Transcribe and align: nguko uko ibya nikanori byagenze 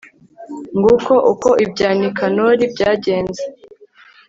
nguko 0.77 1.13
uko 1.31 1.49
ibya 1.65 1.89
nikanori 1.99 2.63
byagenze 2.73 3.43